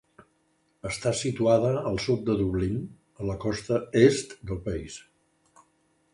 Està 0.91 1.11
situada 1.19 1.73
al 1.91 1.99
sud 2.05 2.23
de 2.31 2.37
Dublín, 2.41 2.81
a 3.23 3.29
la 3.33 3.37
costa 3.45 3.79
est 4.09 4.35
del 4.51 4.63
país. 4.71 4.99